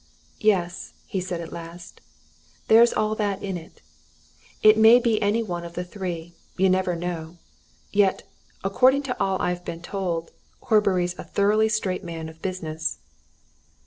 [0.39, 2.01] "Yes," he said at last,
[2.67, 3.83] "there's all that in it.
[4.63, 6.33] It may be any one of the three.
[6.57, 7.37] You never know!
[7.91, 8.23] Yet,
[8.63, 10.31] according to all I've been told,
[10.63, 12.97] Horbury's a thoroughly straight man of business."